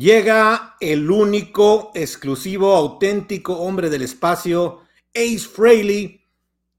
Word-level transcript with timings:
Llega 0.00 0.76
el 0.80 1.10
único, 1.10 1.90
exclusivo, 1.94 2.74
auténtico 2.74 3.58
hombre 3.58 3.90
del 3.90 4.00
espacio, 4.00 4.80
Ace 5.14 5.40
Frehley, 5.40 6.24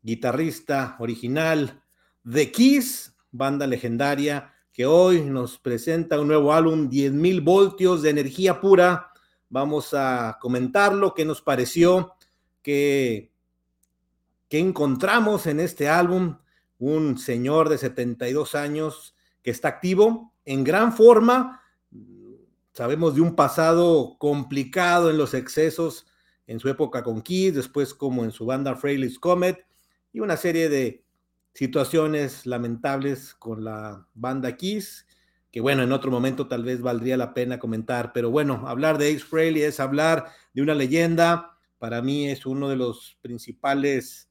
guitarrista 0.02 0.96
original 0.98 1.84
de 2.24 2.52
Kiss, 2.52 3.16
banda 3.30 3.68
legendaria, 3.68 4.56
que 4.74 4.88
hoy 4.88 5.22
nos 5.22 5.60
presenta 5.60 6.20
un 6.20 6.30
nuevo 6.30 6.52
álbum, 6.52 6.90
10.000 6.90 7.44
voltios 7.44 8.02
de 8.02 8.10
energía 8.10 8.60
pura. 8.60 9.12
Vamos 9.50 9.94
a 9.94 10.40
comentarlo, 10.42 11.14
qué 11.14 11.24
nos 11.24 11.44
pareció, 11.44 12.16
qué, 12.64 13.32
qué 14.50 14.58
encontramos 14.58 15.46
en 15.46 15.60
este 15.60 15.88
álbum. 15.90 16.40
Un 16.80 17.20
señor 17.20 17.70
de 17.70 17.78
72 17.78 18.56
años 18.56 19.14
que 19.44 19.52
está 19.52 19.68
activo, 19.68 20.34
en 20.44 20.64
gran 20.64 20.92
forma, 20.92 21.61
Sabemos 22.74 23.16
de 23.16 23.22
un 23.22 23.36
pasado 23.36 24.16
complicado 24.18 25.10
en 25.10 25.18
los 25.18 25.34
excesos 25.34 26.08
en 26.48 26.60
su 26.60 26.70
época 26.70 27.04
con 27.04 27.22
Kiss, 27.22 27.54
después 27.54 27.94
como 27.94 28.24
en 28.24 28.32
su 28.32 28.46
banda 28.46 28.76
Fraley's 28.76 29.20
Comet 29.20 29.66
y 30.14 30.20
una 30.20 30.38
serie 30.38 30.70
de 30.70 31.04
situaciones 31.54 32.46
lamentables 32.46 33.34
con 33.36 33.64
la 33.64 34.08
banda 34.14 34.56
Kiss, 34.56 35.06
que 35.52 35.60
bueno, 35.60 35.84
en 35.84 35.92
otro 35.92 36.12
momento 36.12 36.48
tal 36.48 36.64
vez 36.64 36.82
valdría 36.82 37.18
la 37.18 37.34
pena 37.34 37.60
comentar, 37.60 38.14
pero 38.14 38.32
bueno, 38.32 38.64
hablar 38.68 38.98
de 38.98 39.10
Ace 39.10 39.20
Frehley 39.20 39.64
es 39.64 39.80
hablar 39.80 40.32
de 40.54 40.62
una 40.62 40.76
leyenda, 40.76 41.58
para 41.78 42.02
mí 42.02 42.30
es 42.30 42.46
uno 42.46 42.70
de 42.70 42.78
los 42.78 43.18
principales 43.22 44.30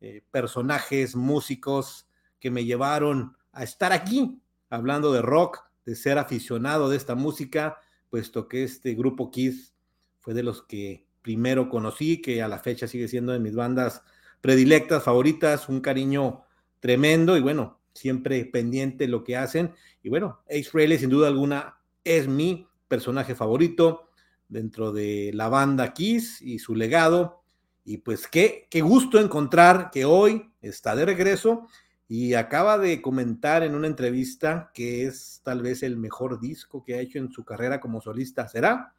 eh, 0.00 0.22
personajes 0.30 1.16
músicos 1.16 2.08
que 2.38 2.50
me 2.50 2.64
llevaron 2.64 3.36
a 3.52 3.62
estar 3.62 3.92
aquí, 3.92 4.42
hablando 4.68 5.12
de 5.12 5.22
rock, 5.22 5.69
ser 5.94 6.18
aficionado 6.18 6.88
de 6.88 6.96
esta 6.96 7.14
música, 7.14 7.78
puesto 8.08 8.48
que 8.48 8.64
este 8.64 8.94
grupo 8.94 9.30
Kiss 9.30 9.74
fue 10.20 10.34
de 10.34 10.42
los 10.42 10.62
que 10.62 11.06
primero 11.22 11.68
conocí, 11.68 12.20
que 12.20 12.42
a 12.42 12.48
la 12.48 12.58
fecha 12.58 12.88
sigue 12.88 13.08
siendo 13.08 13.32
de 13.32 13.38
mis 13.38 13.54
bandas 13.54 14.02
predilectas, 14.40 15.02
favoritas, 15.02 15.68
un 15.68 15.80
cariño 15.80 16.44
tremendo 16.80 17.36
y 17.36 17.40
bueno, 17.40 17.78
siempre 17.94 18.44
pendiente 18.44 19.06
lo 19.06 19.24
que 19.24 19.36
hacen. 19.36 19.74
Y 20.02 20.08
bueno, 20.08 20.40
Ace 20.46 20.64
Frehley 20.64 20.98
sin 20.98 21.10
duda 21.10 21.28
alguna 21.28 21.78
es 22.04 22.26
mi 22.28 22.66
personaje 22.88 23.34
favorito 23.34 24.08
dentro 24.48 24.92
de 24.92 25.30
la 25.34 25.48
banda 25.48 25.92
Kiss 25.92 26.40
y 26.42 26.58
su 26.58 26.74
legado. 26.74 27.42
Y 27.84 27.98
pues 27.98 28.28
qué, 28.28 28.66
qué 28.70 28.80
gusto 28.80 29.18
encontrar 29.18 29.90
que 29.90 30.04
hoy 30.04 30.50
está 30.60 30.94
de 30.96 31.06
regreso 31.06 31.66
y 32.12 32.34
acaba 32.34 32.76
de 32.76 33.00
comentar 33.00 33.62
en 33.62 33.76
una 33.76 33.86
entrevista 33.86 34.72
que 34.74 35.06
es 35.06 35.42
tal 35.44 35.62
vez 35.62 35.84
el 35.84 35.96
mejor 35.96 36.40
disco 36.40 36.82
que 36.82 36.94
ha 36.94 37.00
hecho 37.00 37.20
en 37.20 37.30
su 37.30 37.44
carrera 37.44 37.80
como 37.80 38.00
solista. 38.00 38.48
¿Será? 38.48 38.96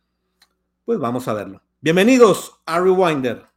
Pues 0.85 0.97
vamos 0.97 1.27
a 1.27 1.33
verlo. 1.33 1.61
Bienvenidos 1.81 2.61
a 2.65 2.79
Rewinder. 2.79 3.50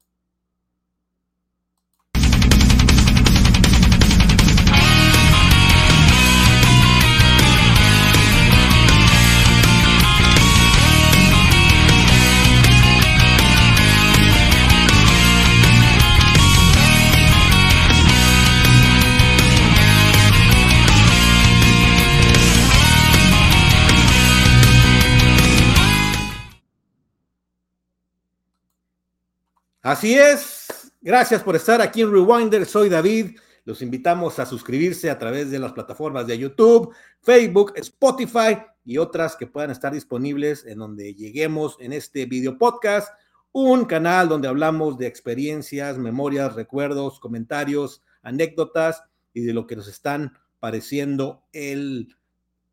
Así 29.85 30.15
es. 30.15 30.93
Gracias 31.03 31.43
por 31.43 31.57
estar 31.57 31.83
aquí 31.83 32.01
en 32.01 32.11
Rewinder. 32.11 32.65
Soy 32.65 32.89
David. 32.89 33.37
Los 33.67 33.83
invitamos 33.83 34.39
a 34.39 34.47
suscribirse 34.47 35.11
a 35.11 35.19
través 35.19 35.51
de 35.51 35.59
las 35.59 35.75
plataformas 35.75 36.27
de 36.27 36.39
YouTube, 36.39 36.95
Facebook, 37.21 37.75
Spotify 37.77 38.63
y 38.87 38.97
otras 38.97 39.37
que 39.37 39.47
puedan 39.47 39.71
estar 39.71 39.93
disponibles 39.93 40.65
en 40.65 40.79
donde 40.79 41.13
lleguemos 41.13 41.77
en 41.81 41.93
este 41.93 42.25
video 42.25 42.57
podcast. 42.57 43.13
Un 43.53 43.85
canal 43.85 44.27
donde 44.27 44.49
hablamos 44.49 44.97
de 44.97 45.07
experiencias, 45.07 45.99
memorias, 45.99 46.55
recuerdos, 46.55 47.21
comentarios, 47.21 48.03
anécdotas 48.23 49.03
y 49.35 49.43
de 49.43 49.53
lo 49.53 49.67
que 49.67 49.77
nos 49.77 49.89
están 49.89 50.39
pareciendo 50.61 51.45
el, 51.53 52.17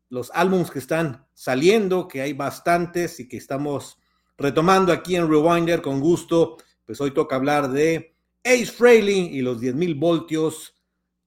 los 0.08 0.30
álbumes 0.32 0.70
que 0.70 0.78
están 0.78 1.26
saliendo, 1.34 2.08
que 2.08 2.22
hay 2.22 2.32
bastantes 2.32 3.20
y 3.20 3.28
que 3.28 3.36
estamos 3.36 3.98
retomando 4.38 4.94
aquí 4.94 5.14
en 5.14 5.28
Rewinder 5.28 5.82
con 5.82 6.00
gusto 6.00 6.56
pues 6.86 7.00
hoy 7.00 7.12
toca 7.12 7.36
hablar 7.36 7.70
de 7.70 8.14
Ace 8.44 8.66
Frehley 8.66 9.36
y 9.36 9.42
los 9.42 9.60
10.000 9.60 9.98
voltios. 9.98 10.74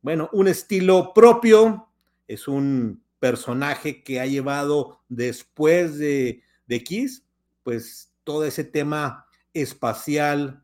Bueno, 0.02 0.30
un 0.34 0.48
estilo 0.48 1.14
propio, 1.14 1.90
es 2.28 2.48
un 2.48 3.04
personaje 3.20 4.04
que 4.04 4.20
ha 4.20 4.26
llevado 4.26 5.02
después 5.10 5.98
de, 5.98 6.44
de 6.68 6.84
Kiss, 6.84 7.26
pues 7.64 8.14
todo 8.24 8.46
ese 8.46 8.64
tema 8.64 9.26
espacial, 9.54 10.64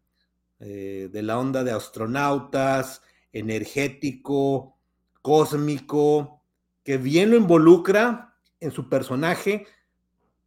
eh, 0.59 1.09
de 1.11 1.23
la 1.23 1.39
onda 1.39 1.63
de 1.63 1.71
astronautas, 1.71 3.01
energético, 3.33 4.77
cósmico, 5.23 6.43
que 6.83 6.97
bien 6.97 7.31
lo 7.31 7.37
involucra 7.37 8.37
en 8.59 8.71
su 8.71 8.87
personaje 8.87 9.65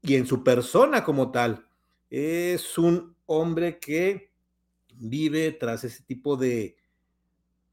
y 0.03 0.15
en 0.15 0.27
su 0.27 0.45
persona 0.45 1.03
como 1.03 1.33
tal. 1.33 1.67
Es 2.11 2.79
un 2.79 3.17
hombre 3.27 3.81
que 3.81 4.31
vive 4.97 5.53
tras 5.53 5.85
ese 5.85 6.03
tipo 6.03 6.37
de, 6.37 6.77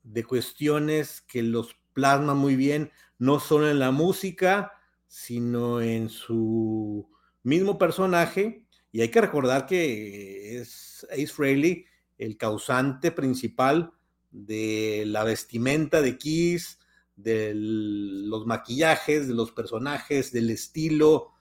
de 0.04 0.24
cuestiones 0.24 1.22
que 1.22 1.42
los 1.44 1.76
plasma 1.94 2.34
muy 2.34 2.56
bien, 2.56 2.92
no 3.18 3.40
solo 3.40 3.70
en 3.70 3.80
la 3.80 3.92
música, 3.92 4.74
sino 5.08 5.82
en 5.82 6.10
su 6.10 7.10
mismo 7.44 7.78
personaje. 7.78 8.66
Y 8.92 9.02
hay 9.02 9.10
que 9.10 9.22
recordar 9.22 9.66
que 9.66 10.60
es 10.60 11.06
Ace 11.12 11.28
Frehley 11.28 11.86
el 12.18 12.38
causante 12.38 13.12
principal 13.12 13.92
de 14.32 15.04
la 15.08 15.24
vestimenta 15.24 16.02
de 16.02 16.18
Kiss, 16.18 16.80
de 17.16 17.54
los 17.56 18.46
maquillajes, 18.46 19.28
de 19.28 19.34
los 19.34 19.52
personajes, 19.52 20.32
del 20.32 20.50
estilo, 20.50 21.32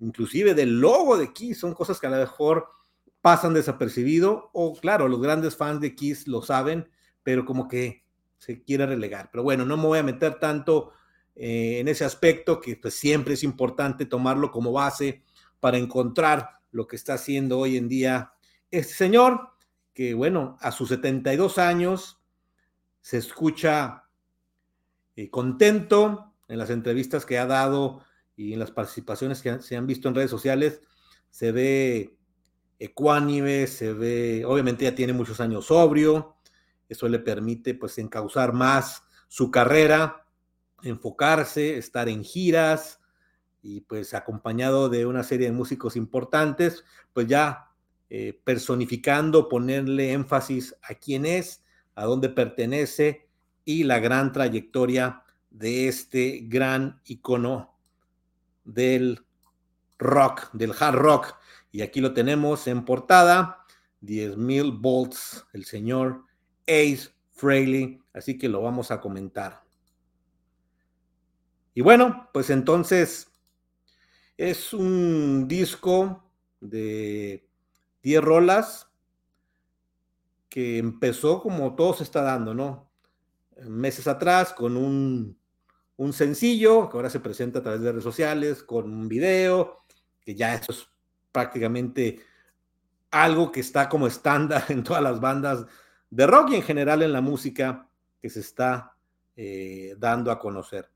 inclusive 0.00 0.54
del 0.54 0.80
logo 0.80 1.16
de 1.16 1.32
Kiss. 1.32 1.60
Son 1.60 1.72
cosas 1.72 2.00
que 2.00 2.06
a 2.08 2.10
lo 2.10 2.16
mejor 2.16 2.68
pasan 3.24 3.54
desapercibido, 3.54 4.50
o 4.52 4.74
claro, 4.78 5.08
los 5.08 5.18
grandes 5.18 5.56
fans 5.56 5.80
de 5.80 5.94
Kiss 5.94 6.28
lo 6.28 6.42
saben, 6.42 6.90
pero 7.22 7.46
como 7.46 7.68
que 7.68 8.04
se 8.36 8.62
quiere 8.62 8.84
relegar. 8.84 9.30
Pero 9.32 9.42
bueno, 9.42 9.64
no 9.64 9.78
me 9.78 9.84
voy 9.84 9.98
a 9.98 10.02
meter 10.02 10.38
tanto 10.38 10.92
eh, 11.34 11.78
en 11.80 11.88
ese 11.88 12.04
aspecto, 12.04 12.60
que 12.60 12.76
pues 12.76 12.92
siempre 12.92 13.32
es 13.32 13.42
importante 13.42 14.04
tomarlo 14.04 14.50
como 14.50 14.72
base 14.72 15.22
para 15.58 15.78
encontrar 15.78 16.50
lo 16.70 16.86
que 16.86 16.96
está 16.96 17.14
haciendo 17.14 17.58
hoy 17.58 17.78
en 17.78 17.88
día 17.88 18.34
este 18.70 18.92
señor, 18.92 19.52
que 19.94 20.12
bueno, 20.12 20.58
a 20.60 20.70
sus 20.70 20.90
72 20.90 21.56
años 21.56 22.20
se 23.00 23.16
escucha 23.16 24.04
eh, 25.16 25.30
contento 25.30 26.34
en 26.46 26.58
las 26.58 26.68
entrevistas 26.68 27.24
que 27.24 27.38
ha 27.38 27.46
dado 27.46 28.04
y 28.36 28.52
en 28.52 28.58
las 28.58 28.70
participaciones 28.70 29.40
que 29.40 29.62
se 29.62 29.78
han 29.78 29.86
visto 29.86 30.10
en 30.10 30.14
redes 30.14 30.30
sociales, 30.30 30.82
se 31.30 31.52
ve 31.52 32.18
ecuánime, 32.78 33.66
se 33.66 33.92
ve, 33.92 34.44
obviamente 34.44 34.84
ya 34.84 34.94
tiene 34.94 35.12
muchos 35.12 35.40
años 35.40 35.66
sobrio, 35.66 36.36
eso 36.88 37.08
le 37.08 37.18
permite 37.18 37.74
pues 37.74 37.98
encauzar 37.98 38.52
más 38.52 39.04
su 39.28 39.50
carrera, 39.50 40.26
enfocarse, 40.82 41.76
estar 41.76 42.08
en 42.08 42.24
giras 42.24 43.00
y 43.62 43.80
pues 43.80 44.14
acompañado 44.14 44.88
de 44.88 45.06
una 45.06 45.22
serie 45.22 45.46
de 45.46 45.52
músicos 45.52 45.96
importantes, 45.96 46.84
pues 47.12 47.26
ya 47.26 47.70
eh, 48.10 48.38
personificando, 48.44 49.48
ponerle 49.48 50.12
énfasis 50.12 50.76
a 50.82 50.94
quién 50.94 51.24
es, 51.24 51.64
a 51.94 52.04
dónde 52.04 52.28
pertenece 52.28 53.28
y 53.64 53.84
la 53.84 53.98
gran 53.98 54.32
trayectoria 54.32 55.22
de 55.50 55.88
este 55.88 56.40
gran 56.44 57.00
icono 57.06 57.78
del 58.64 59.24
rock, 59.98 60.50
del 60.52 60.72
hard 60.78 60.96
rock. 60.96 61.34
Y 61.74 61.82
aquí 61.82 62.00
lo 62.00 62.14
tenemos 62.14 62.68
en 62.68 62.84
portada, 62.84 63.66
10.000 64.00 64.80
volts, 64.80 65.44
el 65.52 65.64
señor 65.64 66.22
Ace 66.68 67.08
Frehley, 67.32 68.00
así 68.12 68.38
que 68.38 68.48
lo 68.48 68.62
vamos 68.62 68.92
a 68.92 69.00
comentar. 69.00 69.64
Y 71.74 71.80
bueno, 71.80 72.30
pues 72.32 72.50
entonces 72.50 73.26
es 74.36 74.72
un 74.72 75.48
disco 75.48 76.30
de 76.60 77.44
10 78.04 78.22
rolas 78.22 78.88
que 80.48 80.78
empezó 80.78 81.42
como 81.42 81.74
todo 81.74 81.94
se 81.94 82.04
está 82.04 82.22
dando, 82.22 82.54
¿no? 82.54 82.88
Meses 83.66 84.06
atrás 84.06 84.52
con 84.52 84.76
un, 84.76 85.36
un 85.96 86.12
sencillo 86.12 86.88
que 86.88 86.96
ahora 86.96 87.10
se 87.10 87.18
presenta 87.18 87.58
a 87.58 87.62
través 87.64 87.80
de 87.80 87.90
redes 87.90 88.04
sociales, 88.04 88.62
con 88.62 88.84
un 88.92 89.08
video, 89.08 89.84
que 90.20 90.36
ya 90.36 90.54
eso 90.54 90.70
es 90.70 90.93
prácticamente 91.34 92.20
algo 93.10 93.50
que 93.50 93.58
está 93.58 93.88
como 93.88 94.06
estándar 94.06 94.66
en 94.68 94.84
todas 94.84 95.02
las 95.02 95.20
bandas 95.20 95.66
de 96.08 96.26
rock 96.28 96.50
y 96.52 96.54
en 96.54 96.62
general 96.62 97.02
en 97.02 97.12
la 97.12 97.20
música 97.20 97.88
que 98.22 98.30
se 98.30 98.38
está 98.38 98.96
eh, 99.36 99.96
dando 99.98 100.30
a 100.30 100.38
conocer. 100.38 100.88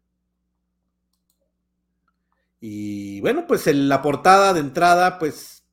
Y 2.61 3.20
bueno, 3.20 3.46
pues 3.46 3.67
la 3.67 4.00
portada 4.00 4.52
de 4.52 4.61
entrada, 4.61 5.19
pues 5.19 5.64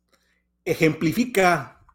ejemplifica 0.66 1.86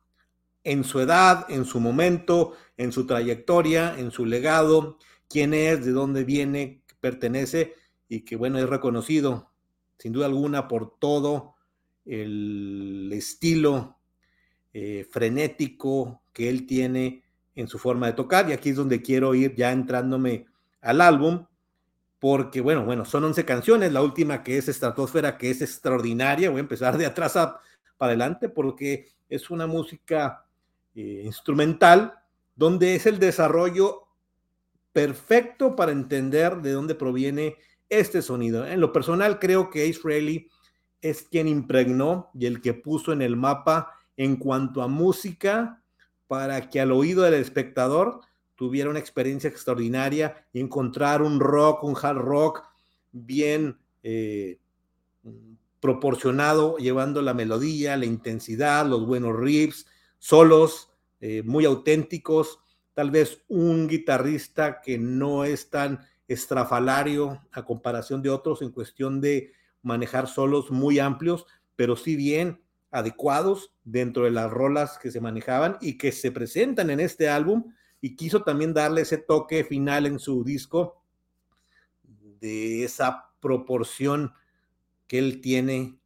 en 0.62 0.84
su 0.84 1.00
edad, 1.00 1.46
en 1.49 1.64
su 1.64 1.81
momento, 1.81 2.55
en 2.76 2.93
su 2.93 3.06
trayectoria, 3.06 3.99
en 3.99 4.12
su 4.12 4.26
legado, 4.26 4.99
quién 5.28 5.55
es, 5.55 5.84
de 5.84 5.90
dónde 5.90 6.22
viene, 6.22 6.82
pertenece 7.00 7.75
y 8.08 8.25
que 8.25 8.37
bueno, 8.37 8.58
es 8.58 8.69
reconocido 8.69 9.50
sin 9.99 10.12
duda 10.12 10.26
alguna 10.26 10.69
por 10.69 10.99
todo 10.99 11.56
el 12.11 13.09
estilo 13.12 13.97
eh, 14.73 15.07
frenético 15.09 16.23
que 16.33 16.49
él 16.49 16.67
tiene 16.67 17.23
en 17.55 17.69
su 17.69 17.79
forma 17.79 18.09
de 18.09 18.15
tocar. 18.15 18.49
Y 18.49 18.53
aquí 18.53 18.71
es 18.71 18.77
donde 18.77 19.01
quiero 19.01 19.33
ir 19.35 19.55
ya 19.55 19.71
entrándome 19.71 20.47
al 20.81 21.01
álbum, 21.01 21.47
porque 22.19 22.61
bueno, 22.61 22.85
bueno, 22.85 23.05
son 23.05 23.25
11 23.25 23.45
canciones, 23.45 23.93
la 23.93 24.03
última 24.03 24.43
que 24.43 24.59
es 24.59 24.69
Estratosfera, 24.69 25.39
que 25.39 25.51
es 25.51 25.62
extraordinaria, 25.62 26.51
voy 26.51 26.59
a 26.59 26.61
empezar 26.61 26.99
de 26.99 27.07
atrás 27.07 27.35
para 27.35 28.11
adelante, 28.11 28.49
porque 28.49 29.09
es 29.29 29.49
una 29.51 29.69
música 29.69 30.45
eh, 30.97 31.23
instrumental, 31.25 32.15
donde 32.56 32.97
es 32.97 33.06
el 33.06 33.21
desarrollo 33.21 34.09
perfecto 34.93 35.77
para 35.77 35.93
entender 35.93 36.56
de 36.56 36.73
dónde 36.73 36.97
proviene 36.97 37.56
este 37.89 38.21
sonido. 38.21 38.67
En 38.67 38.81
lo 38.81 38.93
personal, 38.93 39.39
creo 39.39 39.71
que 39.71 39.93
Frehley 39.93 40.49
es 41.02 41.23
quien 41.23 41.49
impregnó 41.49 42.31
y 42.35 42.47
el 42.47 42.61
que 42.61 42.75
puso 42.75 43.12
en 43.12 43.23
el 43.23 43.37
mapa 43.37 43.94
en 44.17 44.37
cuanto 44.37 44.82
a 44.82 44.88
música 44.88 45.82
para 46.26 46.69
que 46.69 46.81
al 46.81 46.93
oído 46.93 47.23
del 47.23 47.35
espectador 47.35 48.20
tuviera 48.55 48.91
una 48.91 48.99
experiencia 48.99 49.49
extraordinaria 49.49 50.47
y 50.52 50.61
encontrar 50.61 51.23
un 51.23 51.41
rock, 51.41 51.82
un 51.82 51.97
hard 52.00 52.19
rock 52.19 52.62
bien 53.12 53.79
eh, 54.02 54.58
proporcionado, 55.81 56.76
llevando 56.76 57.23
la 57.23 57.35
melodía, 57.35 57.96
la 57.96 58.05
intensidad, 58.05 58.87
los 58.87 59.06
buenos 59.06 59.35
riffs, 59.38 59.87
solos 60.19 60.91
eh, 61.20 61.43
muy 61.43 61.64
auténticos, 61.64 62.61
tal 62.93 63.11
vez 63.11 63.43
un 63.49 63.88
guitarrista 63.88 64.81
que 64.82 64.99
no 64.99 65.44
es 65.44 65.70
tan 65.70 66.00
estrafalario 66.29 67.43
a 67.53 67.64
comparación 67.64 68.23
de 68.23 68.31
otros 68.31 68.62
en 68.62 68.70
cuestión 68.70 69.20
de 69.20 69.53
manejar 69.82 70.29
solos 70.29 70.71
muy 70.71 70.99
amplios, 70.99 71.47
pero 71.77 71.97
sí 71.97 72.17
bien 72.17 72.62
adecuados 72.91 73.73
dentro 73.85 74.25
de 74.25 74.31
las 74.31 74.50
rolas 74.50 74.99
que 74.99 75.11
se 75.11 75.21
manejaban 75.21 75.79
y 75.81 75.97
que 75.97 76.12
se 76.12 76.32
presentan 76.32 76.91
en 76.91 77.00
este 77.00 77.29
álbum 77.29 77.73
y 78.00 78.17
quiso 78.17 78.43
también 78.43 78.75
darle 78.75 79.03
ese 79.03 79.19
toque 79.19 79.65
final 79.65 80.06
en 80.06 80.19
su 80.19 80.43
disco 80.43 81.03
de 82.41 82.85
esa 82.85 83.31
proporción 83.41 84.32
que 85.06 85.19
él 85.19 85.41
tiene 85.41 85.99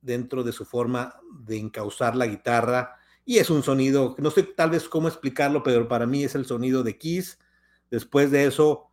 dentro 0.00 0.42
de 0.42 0.52
su 0.52 0.64
forma 0.64 1.20
de 1.40 1.58
encauzar 1.58 2.16
la 2.16 2.26
guitarra 2.26 2.96
y 3.24 3.38
es 3.38 3.50
un 3.50 3.62
sonido, 3.62 4.16
no 4.18 4.30
sé 4.30 4.42
tal 4.42 4.70
vez 4.70 4.88
cómo 4.88 5.08
explicarlo, 5.08 5.62
pero 5.62 5.86
para 5.86 6.06
mí 6.06 6.24
es 6.24 6.34
el 6.34 6.44
sonido 6.44 6.82
de 6.82 6.98
Kiss. 6.98 7.38
Después 7.90 8.30
de 8.30 8.46
eso 8.46 8.90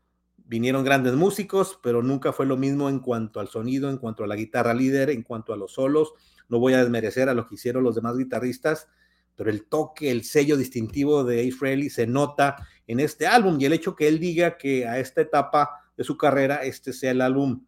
vinieron 0.49 0.83
grandes 0.83 1.13
músicos, 1.13 1.79
pero 1.83 2.01
nunca 2.01 2.33
fue 2.33 2.47
lo 2.47 2.57
mismo 2.57 2.89
en 2.89 2.99
cuanto 2.99 3.39
al 3.39 3.49
sonido, 3.49 3.87
en 3.91 3.97
cuanto 3.97 4.23
a 4.23 4.27
la 4.27 4.35
guitarra 4.35 4.73
líder, 4.73 5.11
en 5.11 5.21
cuanto 5.21 5.53
a 5.53 5.57
los 5.57 5.73
solos. 5.73 6.13
No 6.49 6.57
voy 6.57 6.73
a 6.73 6.79
desmerecer 6.79 7.29
a 7.29 7.35
lo 7.35 7.47
que 7.47 7.53
hicieron 7.53 7.83
los 7.83 7.93
demás 7.93 8.17
guitarristas, 8.17 8.87
pero 9.35 9.51
el 9.51 9.65
toque, 9.65 10.09
el 10.09 10.23
sello 10.23 10.57
distintivo 10.57 11.23
de 11.23 11.51
Frehley 11.51 11.91
se 11.91 12.07
nota 12.07 12.67
en 12.87 12.99
este 12.99 13.27
álbum. 13.27 13.57
Y 13.61 13.65
el 13.65 13.73
hecho 13.73 13.95
que 13.95 14.07
él 14.07 14.19
diga 14.19 14.57
que 14.57 14.87
a 14.87 14.97
esta 14.97 15.21
etapa 15.21 15.69
de 15.95 16.03
su 16.03 16.17
carrera 16.17 16.63
este 16.63 16.93
sea 16.93 17.11
el 17.11 17.21
álbum 17.21 17.63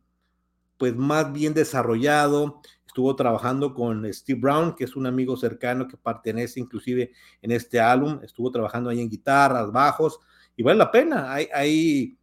pues 0.78 0.96
más 0.96 1.32
bien 1.32 1.54
desarrollado, 1.54 2.62
estuvo 2.88 3.16
trabajando 3.16 3.76
con 3.76 4.12
Steve 4.12 4.40
Brown, 4.40 4.76
que 4.76 4.86
es 4.86 4.96
un 4.96 5.06
amigo 5.06 5.38
cercano 5.38 5.88
que 5.88 5.96
pertenece 5.96 6.60
inclusive 6.60 7.12
en 7.44 7.52
este 7.52 7.80
álbum, 7.80 8.20
estuvo 8.24 8.50
trabajando 8.50 8.90
ahí 8.90 9.00
en 9.00 9.08
guitarras, 9.08 9.72
bajos, 9.72 10.20
y 10.58 10.64
vale 10.64 10.80
la 10.80 10.90
pena, 10.90 11.32
hay, 11.32 11.48
hay 11.54 12.18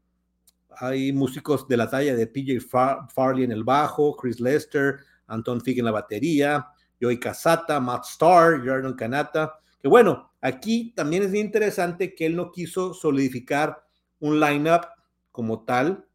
hay 0.80 1.12
músicos 1.12 1.66
de 1.66 1.76
la 1.76 1.88
talla 1.90 2.14
de 2.14 2.26
PJ 2.26 3.08
Farley 3.08 3.44
en 3.44 3.52
el 3.52 3.64
bajo, 3.64 4.16
Chris 4.16 4.40
Lester, 4.40 5.00
Anton 5.26 5.60
Fig 5.60 5.78
en 5.78 5.86
la 5.86 5.90
batería, 5.90 6.68
Joey 7.00 7.18
Casata, 7.18 7.80
Matt 7.80 8.04
Starr, 8.04 8.66
Jordan 8.66 8.94
Kanata. 8.94 9.58
Que 9.80 9.88
bueno, 9.88 10.32
aquí 10.40 10.92
también 10.94 11.22
es 11.22 11.34
interesante 11.34 12.14
que 12.14 12.26
él 12.26 12.36
no 12.36 12.52
quiso 12.52 12.94
solidificar 12.94 13.84
un 14.20 14.40
lineup 14.40 14.86
como 15.32 15.64
tal, 15.64 16.06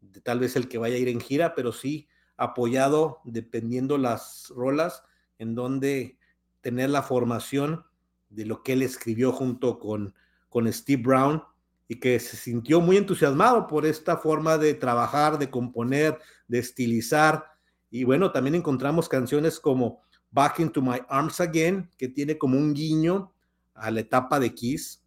de 0.00 0.20
tal 0.20 0.40
vez 0.40 0.56
el 0.56 0.68
que 0.68 0.78
vaya 0.78 0.96
a 0.96 0.98
ir 0.98 1.08
en 1.08 1.20
gira, 1.20 1.54
pero 1.54 1.72
sí 1.72 2.08
apoyado 2.36 3.20
dependiendo 3.24 3.98
las 3.98 4.52
rolas 4.54 5.02
en 5.38 5.54
donde 5.54 6.18
tener 6.60 6.90
la 6.90 7.02
formación 7.02 7.84
de 8.28 8.44
lo 8.44 8.62
que 8.62 8.74
él 8.74 8.82
escribió 8.82 9.32
junto 9.32 9.78
con, 9.78 10.14
con 10.48 10.70
Steve 10.72 11.02
Brown 11.02 11.42
y 11.88 12.00
que 12.00 12.18
se 12.18 12.36
sintió 12.36 12.80
muy 12.80 12.96
entusiasmado 12.96 13.66
por 13.66 13.86
esta 13.86 14.16
forma 14.16 14.58
de 14.58 14.74
trabajar, 14.74 15.38
de 15.38 15.50
componer, 15.50 16.18
de 16.48 16.58
estilizar. 16.58 17.44
Y 17.90 18.04
bueno, 18.04 18.32
también 18.32 18.56
encontramos 18.56 19.08
canciones 19.08 19.60
como 19.60 20.02
Back 20.30 20.60
into 20.60 20.82
My 20.82 21.00
Arms 21.08 21.40
Again, 21.40 21.90
que 21.96 22.08
tiene 22.08 22.36
como 22.36 22.58
un 22.58 22.74
guiño 22.74 23.32
a 23.74 23.90
la 23.90 24.00
etapa 24.00 24.40
de 24.40 24.52
Kiss, 24.54 25.04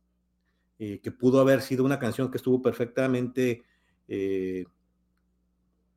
eh, 0.77 0.99
que 1.01 1.11
pudo 1.11 1.41
haber 1.41 1.61
sido 1.61 1.83
una 1.83 1.99
canción 1.99 2.31
que 2.31 2.37
estuvo 2.37 2.61
perfectamente, 2.61 3.63
eh, 4.07 4.65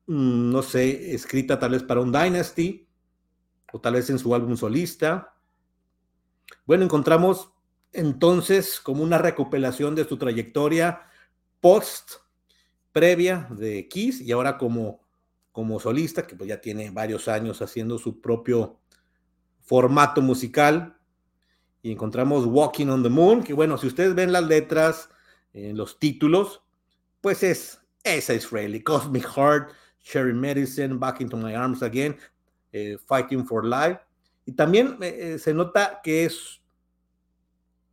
mm, 0.07 0.51
no 0.51 0.61
sé, 0.61 1.13
escrita 1.13 1.57
tal 1.57 1.71
vez 1.71 1.83
para 1.83 2.01
un 2.01 2.11
Dynasty, 2.11 2.85
o 3.71 3.79
tal 3.79 3.93
vez 3.93 4.09
en 4.09 4.19
su 4.19 4.35
álbum 4.35 4.55
solista. 4.55 5.33
Bueno, 6.65 6.83
encontramos 6.83 7.51
entonces 7.93 8.79
como 8.79 9.03
una 9.03 9.17
recopilación 9.17 9.95
de 9.95 10.05
su 10.05 10.17
trayectoria 10.17 11.01
post 11.61 12.13
previa 12.91 13.47
de 13.51 13.87
Kiss 13.87 14.21
y 14.21 14.31
ahora 14.31 14.57
como, 14.57 15.01
como 15.51 15.79
solista, 15.79 16.27
que 16.27 16.35
pues 16.35 16.49
ya 16.49 16.59
tiene 16.59 16.91
varios 16.91 17.27
años 17.27 17.61
haciendo 17.61 17.97
su 17.97 18.21
propio 18.21 18.79
formato 19.61 20.21
musical. 20.21 20.97
Y 21.81 21.91
encontramos 21.91 22.45
Walking 22.45 22.87
on 22.87 23.03
the 23.03 23.09
Moon, 23.09 23.43
que 23.43 23.53
bueno, 23.53 23.77
si 23.77 23.87
ustedes 23.87 24.15
ven 24.15 24.31
las 24.31 24.43
letras 24.43 25.09
los 25.53 25.99
títulos, 25.99 26.63
pues 27.21 27.43
es 27.43 27.79
esa 28.03 28.33
Israeli, 28.33 28.81
Cosmic 28.81 29.25
Heart, 29.25 29.71
Cherry 30.01 30.33
Medicine, 30.33 30.95
Back 30.95 31.21
into 31.21 31.37
My 31.37 31.53
Arms 31.53 31.81
Again, 31.81 32.17
eh, 32.71 32.97
Fighting 33.05 33.45
for 33.45 33.65
Life. 33.65 33.99
Y 34.45 34.51
también 34.51 34.97
eh, 35.01 35.33
eh, 35.35 35.39
se 35.39 35.53
nota 35.53 36.01
que 36.03 36.25
es 36.25 36.61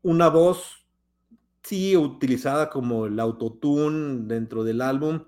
una 0.02 0.28
voz, 0.28 0.86
sí, 1.62 1.96
utilizada 1.96 2.70
como 2.70 3.06
el 3.06 3.20
autotune 3.20 4.26
dentro 4.26 4.64
del 4.64 4.80
álbum. 4.80 5.24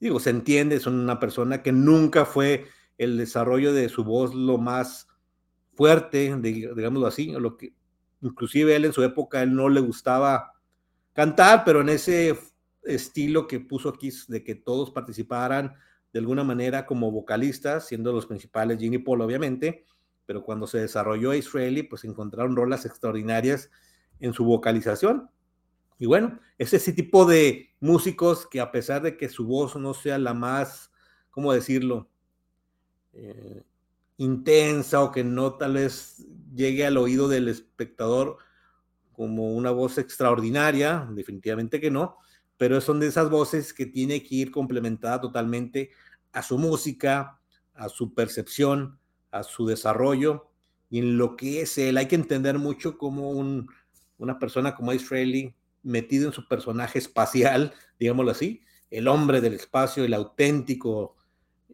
Digo, 0.00 0.20
se 0.20 0.30
entiende, 0.30 0.80
son 0.80 0.98
una 0.98 1.20
persona 1.20 1.62
que 1.62 1.72
nunca 1.72 2.24
fue 2.24 2.66
el 2.98 3.16
desarrollo 3.16 3.72
de 3.72 3.88
su 3.88 4.04
voz 4.04 4.34
lo 4.34 4.58
más 4.58 5.08
fuerte, 5.74 6.34
digámoslo 6.40 7.06
así, 7.06 7.32
lo 7.32 7.56
que 7.56 7.74
inclusive 8.20 8.76
él 8.76 8.84
en 8.84 8.92
su 8.92 9.02
época 9.02 9.42
él 9.42 9.54
no 9.54 9.68
le 9.68 9.80
gustaba 9.80 10.52
cantar, 11.12 11.64
pero 11.64 11.80
en 11.80 11.88
ese 11.88 12.38
estilo 12.84 13.46
que 13.46 13.60
puso 13.60 13.88
aquí 13.88 14.10
de 14.28 14.44
que 14.44 14.54
todos 14.54 14.90
participaran 14.90 15.74
de 16.12 16.18
alguna 16.18 16.44
manera 16.44 16.86
como 16.86 17.10
vocalistas, 17.10 17.86
siendo 17.86 18.12
los 18.12 18.26
principales 18.26 18.78
Jimmy 18.78 18.98
Paul 18.98 19.22
obviamente, 19.22 19.84
pero 20.26 20.44
cuando 20.44 20.66
se 20.66 20.78
desarrolló 20.78 21.34
Israeli, 21.34 21.82
pues 21.82 22.04
encontraron 22.04 22.54
rolas 22.54 22.84
extraordinarias 22.84 23.70
en 24.22 24.32
su 24.32 24.44
vocalización. 24.44 25.28
Y 25.98 26.06
bueno, 26.06 26.38
es 26.56 26.72
ese 26.72 26.92
tipo 26.92 27.26
de 27.26 27.70
músicos 27.80 28.46
que 28.46 28.60
a 28.60 28.72
pesar 28.72 29.02
de 29.02 29.16
que 29.16 29.28
su 29.28 29.46
voz 29.46 29.76
no 29.76 29.92
sea 29.92 30.18
la 30.18 30.32
más, 30.32 30.90
¿cómo 31.30 31.52
decirlo? 31.52 32.08
Eh, 33.12 33.62
intensa 34.16 35.02
o 35.02 35.12
que 35.12 35.24
no 35.24 35.54
tal 35.54 35.74
vez 35.74 36.26
llegue 36.54 36.86
al 36.86 36.96
oído 36.96 37.28
del 37.28 37.48
espectador 37.48 38.38
como 39.12 39.52
una 39.52 39.70
voz 39.70 39.98
extraordinaria, 39.98 41.06
definitivamente 41.10 41.80
que 41.80 41.90
no, 41.90 42.16
pero 42.56 42.80
son 42.80 43.00
de 43.00 43.08
esas 43.08 43.28
voces 43.28 43.74
que 43.74 43.86
tiene 43.86 44.22
que 44.22 44.36
ir 44.36 44.50
complementada 44.50 45.20
totalmente 45.20 45.90
a 46.32 46.42
su 46.42 46.58
música, 46.58 47.40
a 47.74 47.88
su 47.88 48.14
percepción, 48.14 48.98
a 49.32 49.42
su 49.42 49.66
desarrollo 49.66 50.48
y 50.90 51.00
en 51.00 51.18
lo 51.18 51.36
que 51.36 51.62
es 51.62 51.76
él. 51.78 51.96
Hay 51.96 52.06
que 52.06 52.14
entender 52.14 52.58
mucho 52.58 52.98
como 52.98 53.30
un, 53.30 53.68
una 54.22 54.38
persona 54.38 54.74
como 54.74 54.92
Frehley 54.92 55.54
metido 55.82 56.28
en 56.28 56.32
su 56.32 56.46
personaje 56.46 56.98
espacial, 56.98 57.74
digámoslo 57.98 58.30
así, 58.30 58.62
el 58.90 59.08
hombre 59.08 59.40
del 59.40 59.54
espacio, 59.54 60.04
el 60.04 60.14
auténtico 60.14 61.16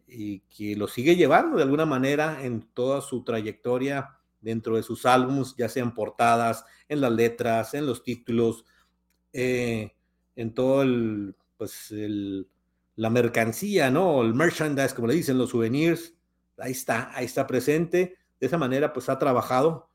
y 0.07 0.39
que 0.41 0.75
lo 0.75 0.87
sigue 0.87 1.15
llevando 1.15 1.57
de 1.57 1.63
alguna 1.63 1.85
manera 1.85 2.43
en 2.43 2.61
toda 2.73 3.01
su 3.01 3.23
trayectoria 3.23 4.17
dentro 4.41 4.75
de 4.75 4.83
sus 4.83 5.05
álbumes, 5.05 5.53
ya 5.57 5.69
sean 5.69 5.93
portadas, 5.93 6.65
en 6.87 7.01
las 7.01 7.11
letras, 7.11 7.73
en 7.73 7.85
los 7.85 8.03
títulos, 8.03 8.65
eh, 9.33 9.93
en 10.35 10.53
todo 10.53 10.81
el, 10.81 11.35
pues 11.57 11.91
el, 11.91 12.47
la 12.95 13.09
mercancía, 13.09 13.91
¿no? 13.91 14.21
El 14.21 14.33
merchandise, 14.33 14.95
como 14.95 15.07
le 15.07 15.15
dicen, 15.15 15.37
los 15.37 15.51
souvenirs, 15.51 16.15
ahí 16.57 16.71
está, 16.71 17.11
ahí 17.13 17.25
está 17.25 17.45
presente. 17.45 18.17
De 18.39 18.47
esa 18.47 18.57
manera, 18.57 18.93
pues 18.93 19.09
ha 19.09 19.19
trabajado 19.19 19.88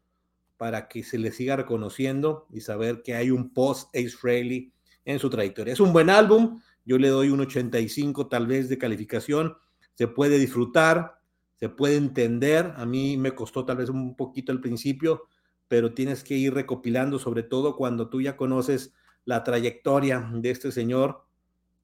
para 0.64 0.88
que 0.88 1.02
se 1.02 1.18
le 1.18 1.30
siga 1.30 1.56
reconociendo 1.56 2.46
y 2.50 2.62
saber 2.62 3.02
que 3.02 3.14
hay 3.14 3.30
un 3.30 3.52
post 3.52 3.94
Ace 3.94 4.16
Frehley 4.16 4.72
en 5.04 5.18
su 5.18 5.28
trayectoria. 5.28 5.74
Es 5.74 5.80
un 5.80 5.92
buen 5.92 6.08
álbum, 6.08 6.58
yo 6.86 6.96
le 6.96 7.08
doy 7.08 7.28
un 7.28 7.40
85 7.40 8.28
tal 8.28 8.46
vez 8.46 8.70
de 8.70 8.78
calificación, 8.78 9.58
se 9.92 10.08
puede 10.08 10.38
disfrutar, 10.38 11.20
se 11.56 11.68
puede 11.68 11.96
entender, 11.96 12.72
a 12.78 12.86
mí 12.86 13.18
me 13.18 13.34
costó 13.34 13.66
tal 13.66 13.76
vez 13.76 13.90
un 13.90 14.16
poquito 14.16 14.52
al 14.52 14.62
principio, 14.62 15.24
pero 15.68 15.92
tienes 15.92 16.24
que 16.24 16.34
ir 16.34 16.54
recopilando, 16.54 17.18
sobre 17.18 17.42
todo 17.42 17.76
cuando 17.76 18.08
tú 18.08 18.22
ya 18.22 18.34
conoces 18.34 18.94
la 19.26 19.44
trayectoria 19.44 20.30
de 20.32 20.48
este 20.48 20.72
señor 20.72 21.26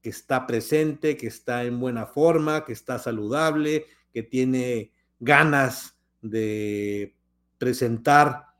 que 0.01 0.09
está 0.09 0.47
presente, 0.47 1.17
que 1.17 1.27
está 1.27 1.65
en 1.65 1.79
buena 1.79 2.07
forma, 2.07 2.65
que 2.65 2.73
está 2.73 2.97
saludable, 2.97 3.85
que 4.11 4.23
tiene 4.23 4.91
ganas 5.19 5.99
de 6.23 7.15
presentar 7.59 8.50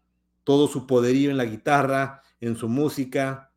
todo 0.43 0.67
su 0.67 0.87
poderío 0.87 1.31
en 1.31 1.37
la 1.37 1.45
guitarra, 1.45 2.21
en 2.39 2.55
su 2.55 2.67
música, 2.67 3.51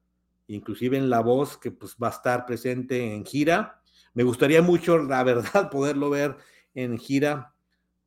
inclusive 0.47 0.97
en 0.97 1.11
la 1.11 1.21
voz, 1.21 1.57
que 1.57 1.71
pues 1.71 1.97
va 2.03 2.09
a 2.09 2.13
estar 2.13 2.47
presente 2.47 3.15
en 3.15 3.25
gira. 3.25 3.81
Me 4.13 4.23
gustaría 4.23 4.63
mucho, 4.63 4.99
la 4.99 5.23
verdad, 5.23 5.69
poderlo 5.71 6.11
ver 6.11 6.37
en 6.75 6.99
gira. 6.99 7.55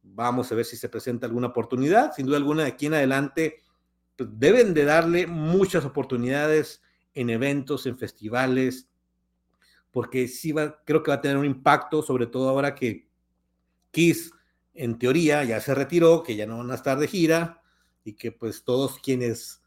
Vamos 0.04 0.52
a 0.52 0.56
ver 0.56 0.66
si 0.66 0.78
se 0.78 0.90
presenta 0.90 1.26
alguna 1.26 1.48
oportunidad. 1.48 2.14
Sin 2.14 2.26
duda 2.26 2.38
alguna, 2.38 2.64
de 2.64 2.70
aquí 2.70 2.86
en 2.86 2.94
adelante, 2.94 3.62
pues 4.16 4.30
deben 4.34 4.74
de 4.74 4.86
darle 4.86 5.28
muchas 5.28 5.86
oportunidades 5.86 6.82
en 7.14 7.30
eventos, 7.30 7.86
en 7.88 7.98
festivales, 7.98 8.88
porque 9.92 10.28
sí 10.28 10.52
va, 10.52 10.82
creo 10.86 11.02
que 11.02 11.12
va 11.12 11.16
a 11.16 11.22
tener 11.22 11.38
un 11.38 11.46
impacto, 11.46 12.04
sobre 12.04 12.28
todo 12.28 12.50
ahora 12.50 12.76
que 12.76 13.08
Kiss, 13.92 14.32
en 14.74 15.00
teoría, 15.00 15.44
ya 15.44 15.60
se 15.60 15.74
retiró, 15.74 16.22
que 16.22 16.36
ya 16.36 16.46
no 16.46 16.60
van 16.60 16.70
a 16.70 16.76
estar 16.76 17.00
de 17.00 17.08
gira, 17.08 17.64
y 18.08 18.14
que 18.14 18.32
pues 18.32 18.64
todos 18.64 19.00
quienes 19.00 19.62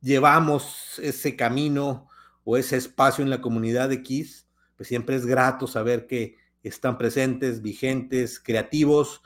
llevamos 0.00 1.00
ese 1.00 1.34
camino 1.34 2.06
o 2.44 2.56
ese 2.56 2.76
espacio 2.76 3.24
en 3.24 3.30
la 3.30 3.40
comunidad 3.40 3.88
de 3.88 4.00
Kiss, 4.00 4.46
pues 4.76 4.88
siempre 4.88 5.16
es 5.16 5.26
grato 5.26 5.66
saber 5.66 6.06
que 6.06 6.36
están 6.62 6.96
presentes, 6.96 7.62
vigentes, 7.62 8.38
creativos, 8.38 9.22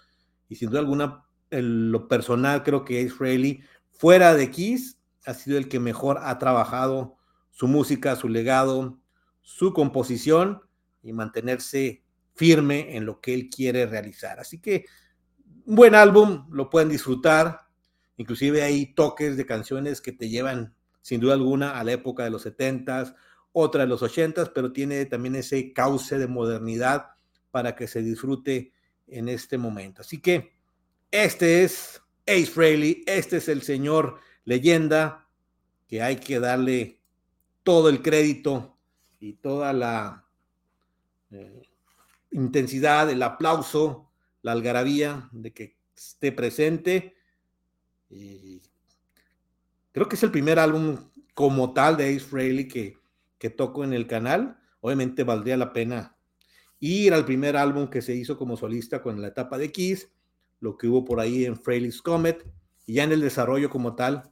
y 0.48 0.54
sin 0.54 0.70
duda 0.70 0.80
alguna, 0.80 1.24
en 1.50 1.92
lo 1.92 2.08
personal, 2.08 2.62
creo 2.62 2.86
que 2.86 3.02
Israeli, 3.02 3.62
fuera 3.90 4.34
de 4.34 4.50
Kiss, 4.50 4.98
ha 5.26 5.34
sido 5.34 5.58
el 5.58 5.68
que 5.68 5.78
mejor 5.78 6.18
ha 6.22 6.38
trabajado 6.38 7.16
su 7.50 7.68
música, 7.68 8.16
su 8.16 8.30
legado, 8.30 8.98
su 9.42 9.74
composición 9.74 10.62
y 11.02 11.12
mantenerse 11.12 12.02
firme 12.34 12.96
en 12.96 13.04
lo 13.04 13.20
que 13.20 13.34
él 13.34 13.50
quiere 13.50 13.84
realizar. 13.84 14.40
Así 14.40 14.58
que 14.58 14.86
un 15.66 15.74
buen 15.74 15.94
álbum, 15.94 16.46
lo 16.50 16.70
pueden 16.70 16.88
disfrutar, 16.88 17.67
Inclusive 18.18 18.62
hay 18.62 18.86
toques 18.94 19.36
de 19.36 19.46
canciones 19.46 20.00
que 20.00 20.12
te 20.12 20.28
llevan 20.28 20.74
sin 21.02 21.20
duda 21.20 21.34
alguna 21.34 21.78
a 21.78 21.84
la 21.84 21.92
época 21.92 22.24
de 22.24 22.30
los 22.30 22.44
70s, 22.44 23.14
otra 23.52 23.82
de 23.82 23.88
los 23.88 24.02
80s, 24.02 24.52
pero 24.54 24.72
tiene 24.72 25.06
también 25.06 25.36
ese 25.36 25.72
cauce 25.72 26.18
de 26.18 26.26
modernidad 26.26 27.06
para 27.50 27.74
que 27.74 27.86
se 27.86 28.02
disfrute 28.02 28.72
en 29.06 29.28
este 29.28 29.56
momento. 29.56 30.02
Así 30.02 30.20
que 30.20 30.52
este 31.10 31.62
es 31.62 32.02
Ace 32.26 32.46
Frehley, 32.46 33.04
este 33.06 33.38
es 33.38 33.48
el 33.48 33.62
señor 33.62 34.18
leyenda 34.44 35.28
que 35.86 36.02
hay 36.02 36.16
que 36.16 36.40
darle 36.40 37.00
todo 37.62 37.88
el 37.88 38.02
crédito 38.02 38.76
y 39.20 39.34
toda 39.34 39.72
la 39.72 40.26
eh, 41.30 41.62
intensidad, 42.32 43.08
el 43.10 43.22
aplauso, 43.22 44.10
la 44.42 44.52
algarabía 44.52 45.28
de 45.32 45.52
que 45.52 45.76
esté 45.96 46.32
presente 46.32 47.17
creo 49.92 50.08
que 50.08 50.16
es 50.16 50.22
el 50.22 50.30
primer 50.30 50.58
álbum 50.58 50.96
como 51.34 51.72
tal 51.72 51.96
de 51.96 52.08
Ace 52.08 52.20
Frehley 52.20 52.68
que, 52.68 52.98
que 53.38 53.50
toco 53.50 53.84
en 53.84 53.92
el 53.92 54.06
canal. 54.06 54.58
Obviamente 54.80 55.24
valdría 55.24 55.56
la 55.56 55.72
pena 55.72 56.16
ir 56.80 57.12
al 57.14 57.24
primer 57.24 57.56
álbum 57.56 57.88
que 57.88 58.02
se 58.02 58.14
hizo 58.14 58.36
como 58.36 58.56
solista 58.56 59.02
con 59.02 59.20
la 59.20 59.28
etapa 59.28 59.58
de 59.58 59.72
Kiss, 59.72 60.10
lo 60.60 60.76
que 60.76 60.86
hubo 60.86 61.04
por 61.04 61.20
ahí 61.20 61.44
en 61.44 61.56
Frehley's 61.56 62.02
Comet, 62.02 62.46
y 62.86 62.94
ya 62.94 63.04
en 63.04 63.12
el 63.12 63.20
desarrollo 63.20 63.70
como 63.70 63.94
tal, 63.94 64.30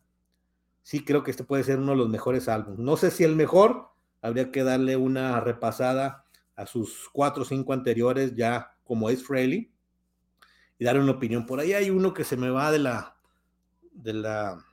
sí 0.83 1.05
creo 1.05 1.23
que 1.23 1.31
este 1.31 1.45
puede 1.45 1.65
ser 1.65 1.79
uno 1.79 1.93
de 1.93 1.99
los 1.99 2.09
mejores 2.09 2.49
álbumes. 2.49 2.79
No 2.79 2.97
sé 2.97 3.11
si 3.11 3.25
el 3.25 3.37
mejor, 3.37 3.89
habría 4.23 4.51
que 4.51 4.63
darle 4.63 4.97
una 4.97 5.41
repasada 5.41 6.25
a 6.55 6.67
sus 6.67 7.09
cuatro 7.13 7.43
o 7.43 7.47
cinco 7.47 7.73
anteriores 7.73 8.35
ya 8.35 8.77
como 8.85 9.09
Ace 9.09 9.23
Frehley 9.23 9.71
y 10.79 10.85
dar 10.85 10.99
una 10.99 11.13
opinión. 11.13 11.47
Por 11.47 11.61
ahí 11.61 11.75
hay 11.75 11.91
uno 11.91 12.15
que 12.15 12.25
se 12.25 12.37
me 12.37 12.51
va 12.51 12.71
de 12.71 12.79
la, 12.79 13.16
de 13.97 14.15
la 14.15 14.65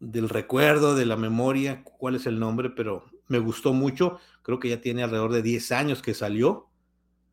del 0.00 0.30
recuerdo, 0.30 0.94
de 0.94 1.04
la 1.04 1.16
memoria, 1.16 1.84
cuál 1.84 2.14
es 2.14 2.26
el 2.26 2.40
nombre, 2.40 2.70
pero 2.70 3.04
me 3.28 3.38
gustó 3.38 3.74
mucho. 3.74 4.18
Creo 4.42 4.58
que 4.58 4.70
ya 4.70 4.80
tiene 4.80 5.02
alrededor 5.02 5.32
de 5.32 5.42
10 5.42 5.72
años 5.72 6.00
que 6.02 6.14
salió, 6.14 6.68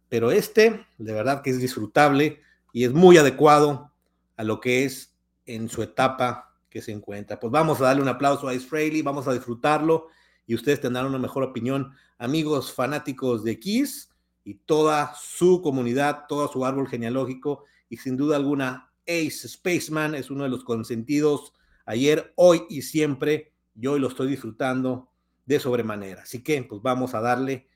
pero 0.09 0.31
este, 0.31 0.85
de 0.97 1.13
verdad 1.13 1.41
que 1.41 1.49
es 1.49 1.59
disfrutable 1.59 2.41
y 2.73 2.83
es 2.83 2.93
muy 2.93 3.17
adecuado 3.17 3.93
a 4.35 4.43
lo 4.43 4.59
que 4.59 4.83
es 4.83 5.15
en 5.45 5.69
su 5.69 5.81
etapa 5.81 6.55
que 6.69 6.81
se 6.81 6.91
encuentra. 6.91 7.39
Pues 7.39 7.51
vamos 7.51 7.79
a 7.79 7.85
darle 7.85 8.01
un 8.01 8.09
aplauso 8.09 8.49
a 8.49 8.59
Frehley, 8.59 9.01
vamos 9.01 9.27
a 9.27 9.33
disfrutarlo 9.33 10.07
y 10.45 10.53
ustedes 10.53 10.81
tendrán 10.81 11.05
una 11.05 11.17
mejor 11.17 11.43
opinión, 11.43 11.93
amigos 12.17 12.73
fanáticos 12.73 13.43
de 13.43 13.59
Kiss 13.59 14.09
y 14.43 14.55
toda 14.55 15.13
su 15.15 15.61
comunidad, 15.61 16.25
todo 16.27 16.47
su 16.49 16.65
árbol 16.65 16.87
genealógico 16.87 17.63
y 17.89 17.97
sin 17.97 18.17
duda 18.17 18.35
alguna 18.35 18.86
Ace 19.07 19.47
Spaceman 19.47 20.15
es 20.15 20.29
uno 20.29 20.43
de 20.43 20.49
los 20.49 20.63
consentidos 20.63 21.53
ayer, 21.85 22.33
hoy 22.35 22.63
y 22.69 22.81
siempre. 22.81 23.53
Yo 23.73 23.97
lo 23.97 24.09
estoy 24.09 24.27
disfrutando 24.27 25.11
de 25.45 25.59
sobremanera. 25.59 26.23
Así 26.23 26.43
que, 26.43 26.61
pues 26.63 26.81
vamos 26.81 27.15
a 27.15 27.21
darle, 27.21 27.67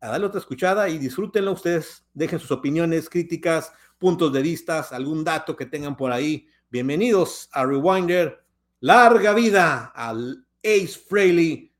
a 0.00 0.08
darle 0.08 0.26
otra 0.26 0.40
escuchada 0.40 0.88
y 0.88 0.98
disfrútenlo 0.98 1.52
ustedes. 1.52 2.04
Dejen 2.12 2.40
sus 2.40 2.50
opiniones, 2.50 3.08
críticas, 3.08 3.72
puntos 3.98 4.32
de 4.32 4.42
vista, 4.42 4.80
algún 4.90 5.24
dato 5.24 5.56
que 5.56 5.66
tengan 5.66 5.96
por 5.96 6.12
ahí. 6.12 6.46
Bienvenidos 6.70 7.48
a 7.52 7.64
Rewinder. 7.64 8.44
Larga 8.80 9.34
vida 9.34 9.92
al 9.94 10.46
Ace 10.62 10.98
Frehley 11.08 11.72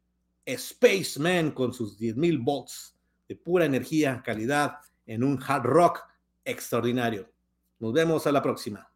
Spaceman 0.46 1.52
con 1.52 1.72
sus 1.72 1.98
10.000 1.98 2.44
volts 2.44 2.96
de 3.28 3.36
pura 3.36 3.64
energía, 3.64 4.22
calidad 4.24 4.78
en 5.06 5.24
un 5.24 5.42
hard 5.42 5.64
rock 5.64 6.00
extraordinario. 6.44 7.30
Nos 7.78 7.92
vemos 7.92 8.26
a 8.26 8.32
la 8.32 8.42
próxima. 8.42 8.89